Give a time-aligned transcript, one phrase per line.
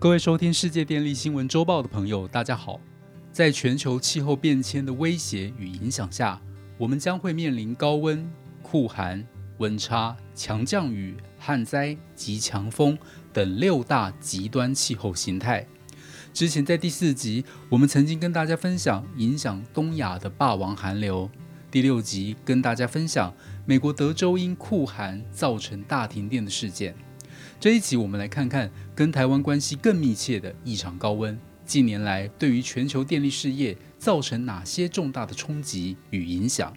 [0.00, 2.80] 各位收听世界电力新闻周报的朋友，大家好。
[3.30, 6.40] 在全球气候变迁的威胁与影响下，
[6.78, 8.26] 我们将会面临高温、
[8.62, 9.22] 酷寒、
[9.58, 12.96] 温差、强降雨、旱灾及强风
[13.30, 15.66] 等六大极端气候形态。
[16.32, 21.28] 之前在第四集，我们曾经跟大家分享影响东亚的霸王寒流；
[21.70, 23.34] 第六集跟大家分享
[23.66, 26.94] 美国德州因酷寒造成大停电的事件。
[27.60, 36.74] 这一集，我们来看看跟台湾关系更密切的异常高温，近年来对于全球电力事业造成哪些重大的冲击与影响？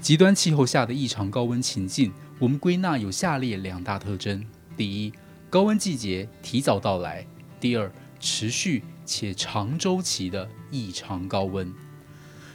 [0.00, 5.12] 极端气候下的异常高温情境，我们归纳有下列两大特征：第一，
[5.50, 7.24] 高温季节提早到来；
[7.58, 11.68] 第二，持续且长周期的异常高温。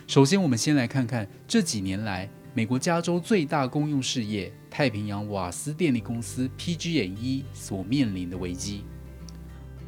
[0.07, 2.29] 首先，我们先来看看这几年来。
[2.55, 8.83] 美国加州最大公用事业太平洋瓦斯电力公司 PG&E 所面临的危机。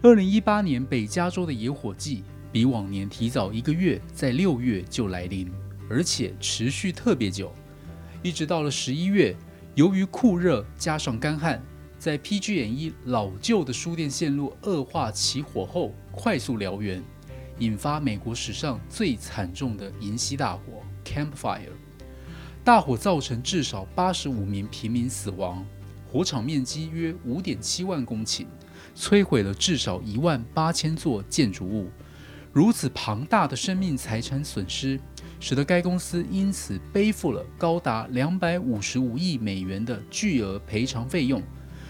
[0.04, 5.52] 二零一八年北加州的野火季比往年提早一个月，在六月就来临，
[5.90, 7.52] 而且持续特别久，
[8.22, 9.36] 一直到了十一月。
[9.74, 11.60] 由于酷热加上干旱，
[11.98, 17.02] 在 PG&E 老旧的输电线路恶化起火后，快速燎原，
[17.58, 21.72] 引发美国史上最惨重的银溪大火 Campfire。
[22.64, 25.66] 大火造成至少八十五名平民死亡，
[26.08, 28.46] 火场面积约五点七万公顷，
[28.96, 31.90] 摧毁了至少一万八千座建筑物。
[32.54, 35.00] 如此庞大的生命财产损失，
[35.40, 41.42] 使得该公司因此背负了高达两百五十五亿美元的巨额赔偿费用，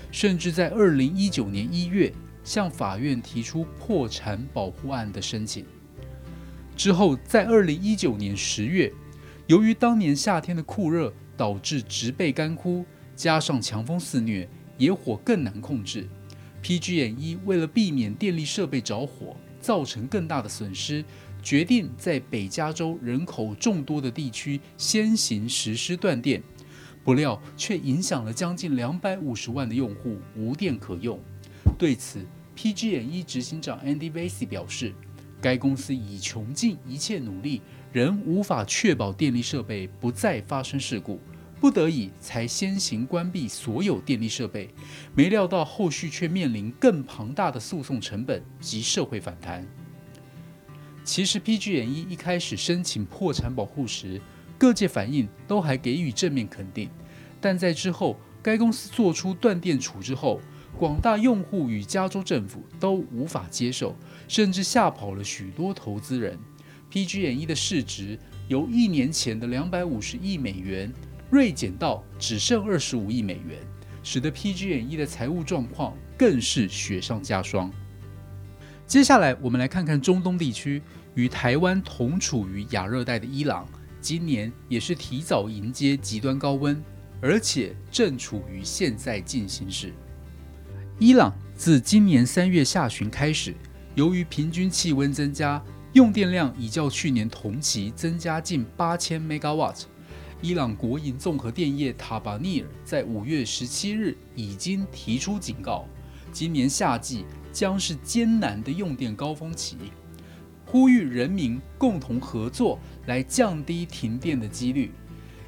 [0.09, 2.13] 甚至在二零一九年一月
[2.45, 5.65] 向法院提出破产保护案的申请。
[6.77, 8.89] 之后，在二零一九年十月。
[9.51, 12.85] 由于当年夏天的酷热导致植被干枯，
[13.17, 16.07] 加上强风肆虐，野火更难控制。
[16.63, 21.03] PG&E 为了避免电力设备着火造成更大的损失，
[21.43, 26.41] 决定在北加州人口众多的地区先行实施断电。
[27.03, 31.19] 不料却影响了将近两百五十万的用户无电可用。
[31.77, 34.93] 对此，PG&E 执行长 Andy Vassy 表示，
[35.41, 37.61] 该公司已穷尽一切努力。
[37.91, 41.19] 仍无法确保电力设备不再发生事故，
[41.59, 44.69] 不得已才先行关闭所有电力设备。
[45.13, 49.67] 没料到后续却面临更庞大的诉讼成本及社会反弹。
[51.03, 54.21] 其实 PG&E 一开始申请破产保护时，
[54.57, 56.89] 各界反应都还给予正面肯定，
[57.41, 60.39] 但在之后该公司做出断电处置后，
[60.77, 63.95] 广大用户与加州政府都无法接受，
[64.27, 66.39] 甚至吓跑了许多投资人。
[66.91, 68.19] PG&E 的市值
[68.49, 70.91] 由一年前的两百五十亿美元
[71.29, 73.57] 锐减到只剩二十五亿美元，
[74.03, 77.71] 使得 PG&E 的财务状况更是雪上加霜。
[78.85, 80.81] 接下来，我们来看看中东地区
[81.15, 83.65] 与台湾同处于亚热带的伊朗，
[84.01, 86.83] 今年也是提早迎接极端高温，
[87.21, 89.93] 而且正处于现在进行时。
[90.99, 93.55] 伊朗自今年三月下旬开始，
[93.95, 95.63] 由于平均气温增加。
[95.93, 99.83] 用电量已较去年同期增加近八千 megawatt。
[100.41, 105.85] 伊朗国营综合电业塔巴尼尔在五月十七日已经提出警告，
[106.31, 109.75] 今年夏季将是艰难的用电高峰期，
[110.65, 114.91] 呼吁人民共同合作来降低停电的几率。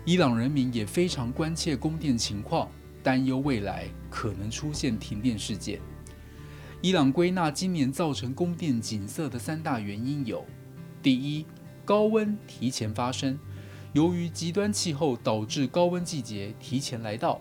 [0.04, 2.70] 伊朗人民也非常关切供电情况，
[3.02, 5.80] 担忧未来可能出现停电事件。
[6.84, 10.46] 伊朗归纳今年造成供电紧塞的三大原因有：
[11.02, 11.46] 第一，
[11.86, 13.40] 高温提前发生，
[13.94, 17.40] 由于极端气候导致高温季节提前来到，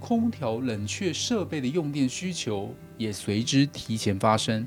[0.00, 4.64] 空调冷却设备的用电需求也随之提前发生；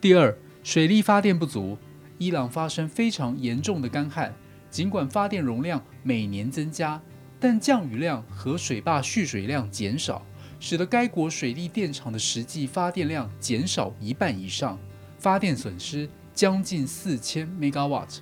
[0.00, 1.76] 第二，水力发电不足，
[2.16, 4.34] 伊朗发生非常严重的干旱，
[4.70, 6.98] 尽管发电容量每年增加，
[7.38, 10.24] 但降雨量和水坝蓄水量减少。
[10.66, 14.78] 使得该国水利电厂的实际发电量减少一半以上，
[15.18, 18.20] 发电损失将近四千 megawatt。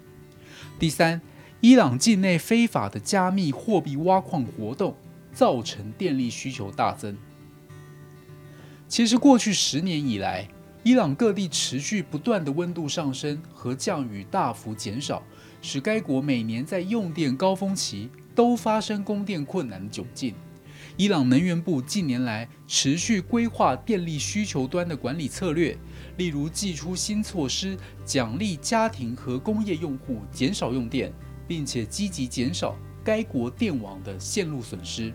[0.76, 1.20] 第三，
[1.60, 4.96] 伊朗境内非法的加密货币挖矿活动
[5.32, 7.16] 造成电力需求大增。
[8.88, 10.48] 其实，过去十年以来，
[10.82, 15.22] 伊朗各地持续不断的温度上升和降雨大幅减少，
[15.62, 20.34] 使该国每年在用电高峰期都发生供电困难的窘境。
[20.98, 25.76] 伊朗能源部近年来持续规划电力需求端的管理策略，
[26.18, 31.10] 例如祭出新措施，奖励家庭和工业用户减少用电，
[31.48, 35.12] 并且积极减少该国电网的线路损失。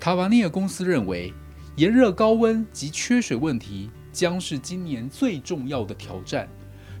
[0.00, 1.32] 塔瓦尼尔公司认为，
[1.76, 6.48] 炎热高温及缺水问题将是今年最重要的挑战。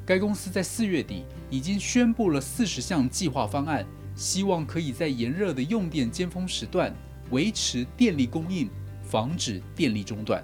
[0.06, 6.94] 该公司在四月底已经宣布了四十项计划方案，希望可以在炎热的用电尖峰时段
[7.32, 8.70] 维持电力供应，
[9.02, 10.42] 防止电力中断。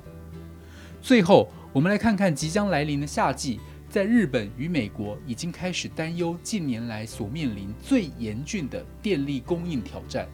[1.00, 10.28] 最后，我们来看看即将来临的夏季，在日本与美国已经开始担忧近年来所面临最严峻的电力供应挑战。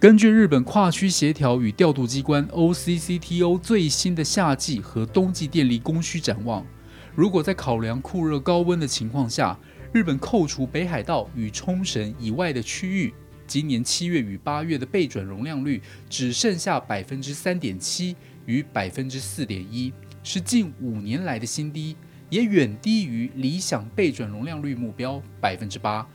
[0.00, 6.66] 根据日本跨区协调与调度机关 OCCTO 最新的夏季和冬季电力供需展望。
[7.14, 9.58] 如果在考量酷热高温的情况下，
[9.92, 13.14] 日本扣除北海道与冲绳以外的区域，
[13.46, 19.92] 今年七月与八月的备转容量率只剩下百分之三点七与百分之四点一，
[20.22, 21.96] 是近五年来的新低，
[22.30, 26.06] 也远低于理想备转容量率目标百分之八。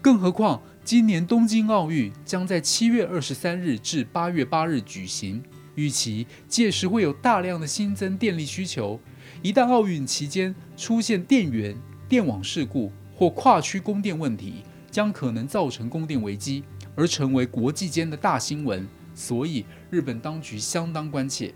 [0.00, 5.42] 更何况，今年东京奥运将在七月二十三日至八月八日举行，
[5.74, 9.00] 预期届时会有大量的新增电力需求。
[9.42, 11.74] 一旦奥运期间出现电源、
[12.08, 16.62] 电网事故或跨区供电问题，将可能造成供电危机，
[16.94, 18.86] 而成为国际间的大新闻。
[19.14, 21.54] 所以，日本当局相当关切。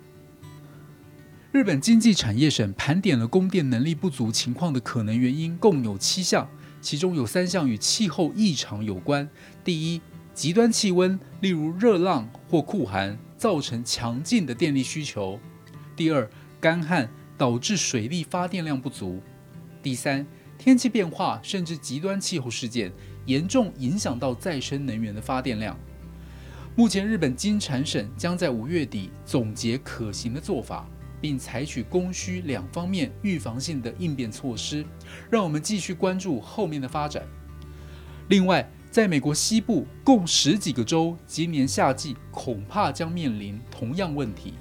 [1.51, 6.49] 日本经济产业省盘点了供电能力不足情况的可能原因，共有七项，
[6.81, 9.29] 其中有三项与气候异常有关。
[9.65, 10.01] 第一，
[10.35, 15.39] 极端气温，例如热浪或酷寒，造成强劲的电力需求；
[15.97, 16.29] 第二，
[16.61, 17.09] 干旱。
[17.39, 19.23] 导致水力发电量不足。
[19.81, 20.27] 第三，
[20.59, 22.93] 天气变化甚至极端气候事件
[23.29, 25.79] 严重影响到再生能源的发电量。
[26.75, 30.89] 目前，日本经产省将在五月底总结可行的做法，
[31.21, 34.83] 并采取供需两方面预防性的应变措施。
[35.31, 37.23] 让我们继续关注后面的发展。
[38.29, 44.55] 另外，在美国西部共十几个州，今年夏季恐怕将面临同样问题。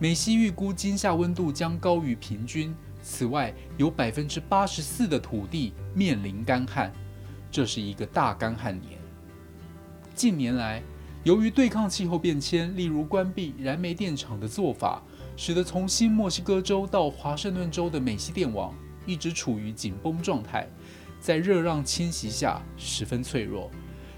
[0.00, 2.74] 美西预估今夏温度将高于平均。
[3.00, 6.92] 此外，有百分之八十四的土地面临干旱，
[7.52, 8.98] 这是一个大干旱年。
[10.14, 10.82] 近年来，
[11.22, 15.02] 由于对抗气候变迁，例如关闭燃煤电厂的做法，
[15.36, 20.66] 使得从新墨西哥州到华盛顿州的美西电网一直处于紧绷状态，
[21.20, 23.70] 在热浪侵袭下十分脆弱。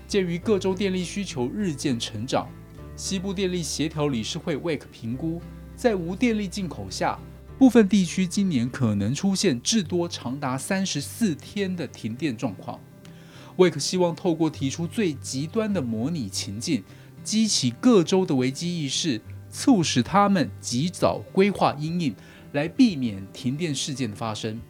[0.06, 2.48] 鉴于各州电力需求日渐成长，
[2.94, 5.42] 西部电力协调理事会 （WEC） 评估。
[5.74, 7.18] 在无电力进口下，
[7.58, 12.78] 部分地区今年可能出现至多长达三十四天的停电状况。
[13.56, 16.82] 威克希望透过提出最极端的模拟情境，
[17.22, 19.20] 激起各州的危机意识，
[19.50, 22.14] 促使他们及早规划应应，
[22.52, 24.60] 来避免停电事件的发生。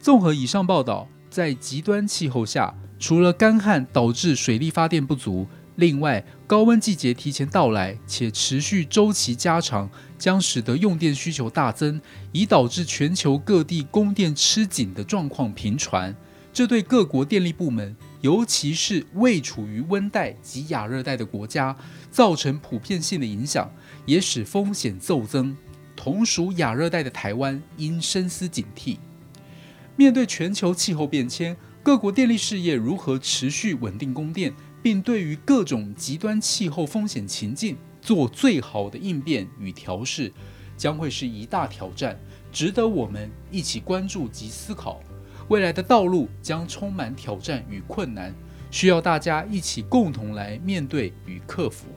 [0.00, 5.46] 综合以上报道，在极端气候下，除了干旱导致水力发电不足。
[5.76, 9.88] 另外，高温季节提前到来且持续周期加长，
[10.18, 11.98] 将使得用电需求大增，
[12.32, 16.14] 以导致全球各地供电吃紧的状况频传。
[16.52, 21.74] 这对各国电力部门，尤其是未处于温带及亚热带的国家，
[22.10, 23.72] 造成普遍性的影响，
[24.04, 25.56] 也使风险骤增。
[25.96, 28.98] 同属亚热带的台湾应深思警惕。
[29.96, 34.52] 面对全球气候变迁，各国电力事业如何持续稳定供电？
[34.82, 40.32] 并对于各种极端气候风险情境做最好的应变与调试，
[40.76, 42.18] 将会是一大挑战，
[42.50, 45.00] 值得我们一起关注及思考。
[45.52, 48.34] 未来的道路将充满挑战与困难，
[48.70, 51.88] 需要大家一起共同来面对与克服。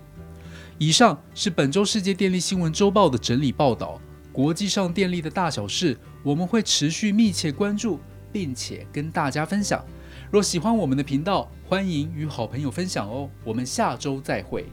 [0.77, 3.97] 以上是本周世界电力新闻周报的整理报道，
[4.33, 7.97] 国际上电力的大小事，我们会持续密切关注，
[8.29, 9.81] 并且跟大家分享。
[10.29, 13.29] 若喜欢我们的频道，欢迎与好朋友分享哦。
[13.45, 14.65] 我们下周再会。